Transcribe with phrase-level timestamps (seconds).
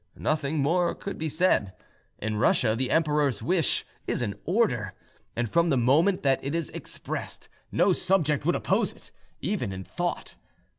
[0.17, 1.73] Nothing more could be said:
[2.17, 4.93] in Russia the emperor's wish is an order,
[5.35, 9.11] and from the moment that it is expressed, no subject would oppose it,
[9.41, 10.37] even in thought.